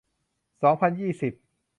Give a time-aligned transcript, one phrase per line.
[0.61, 1.33] สองพันยี่สิบ